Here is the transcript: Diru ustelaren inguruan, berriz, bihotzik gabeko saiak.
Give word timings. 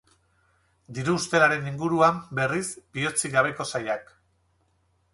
Diru 0.99 1.13
ustelaren 1.19 1.69
inguruan, 1.73 2.19
berriz, 2.41 2.65
bihotzik 2.99 3.39
gabeko 3.39 3.71
saiak. 3.75 4.15